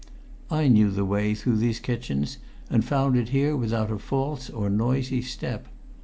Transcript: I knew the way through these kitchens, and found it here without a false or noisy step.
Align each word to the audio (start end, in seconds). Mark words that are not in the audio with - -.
I 0.49 0.67
knew 0.67 0.89
the 0.89 1.05
way 1.05 1.35
through 1.35 1.57
these 1.57 1.79
kitchens, 1.79 2.39
and 2.71 2.83
found 2.83 3.15
it 3.15 3.29
here 3.29 3.55
without 3.55 3.91
a 3.91 3.99
false 3.99 4.49
or 4.49 4.67
noisy 4.67 5.21
step. 5.21 5.67